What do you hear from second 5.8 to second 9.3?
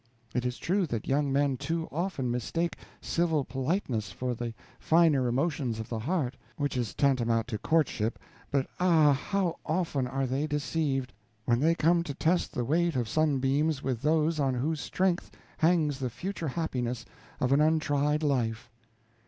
the heart, which is tantamount to courtship; but, ah!